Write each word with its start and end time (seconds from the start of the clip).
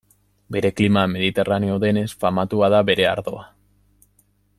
Bere 0.53 0.69
klima 0.79 1.03
mediterraneo 1.11 1.75
denez, 1.83 2.07
famatua 2.25 2.71
da 2.75 2.81
bere 2.91 3.07
ardoa. 3.11 3.45